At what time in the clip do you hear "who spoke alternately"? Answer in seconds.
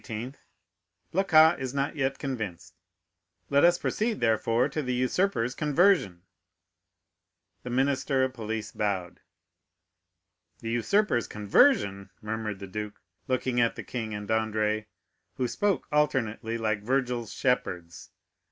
15.35-16.57